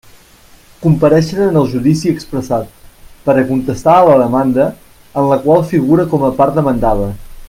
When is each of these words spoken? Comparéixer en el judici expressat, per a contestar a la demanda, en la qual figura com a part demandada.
Comparéixer 0.85 1.37
en 1.47 1.59
el 1.61 1.67
judici 1.73 2.13
expressat, 2.13 2.71
per 3.27 3.35
a 3.41 3.45
contestar 3.51 3.99
a 3.99 4.09
la 4.13 4.17
demanda, 4.23 4.67
en 5.23 5.29
la 5.35 5.39
qual 5.45 5.63
figura 5.75 6.09
com 6.17 6.27
a 6.31 6.35
part 6.41 6.59
demandada. 6.63 7.07